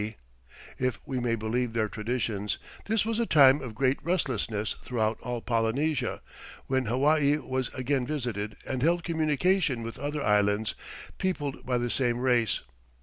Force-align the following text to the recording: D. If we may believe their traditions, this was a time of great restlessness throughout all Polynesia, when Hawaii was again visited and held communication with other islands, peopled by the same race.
D. 0.01 0.15
If 0.79 0.99
we 1.05 1.19
may 1.19 1.35
believe 1.35 1.73
their 1.73 1.87
traditions, 1.87 2.57
this 2.85 3.05
was 3.05 3.19
a 3.19 3.27
time 3.27 3.61
of 3.61 3.75
great 3.75 3.99
restlessness 4.03 4.73
throughout 4.83 5.19
all 5.21 5.41
Polynesia, 5.41 6.23
when 6.65 6.85
Hawaii 6.85 7.37
was 7.37 7.71
again 7.75 8.07
visited 8.07 8.57
and 8.67 8.81
held 8.81 9.03
communication 9.03 9.83
with 9.83 9.99
other 9.99 10.23
islands, 10.23 10.73
peopled 11.19 11.63
by 11.67 11.77
the 11.77 11.91
same 11.91 12.17
race. 12.17 12.61